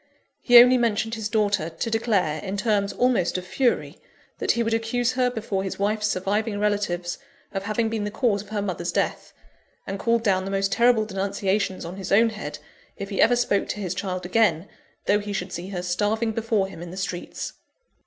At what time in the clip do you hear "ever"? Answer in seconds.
13.21-13.35